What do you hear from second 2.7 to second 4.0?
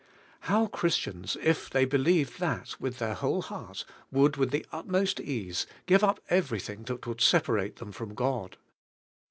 with their whole heart,